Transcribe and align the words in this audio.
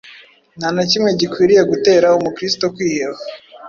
nta 0.57 0.67
na 0.75 0.83
kimwe 0.89 1.09
gikwiriye 1.19 1.61
gutera 1.71 2.15
Umukristo 2.19 2.65
kwiheba 2.75 3.17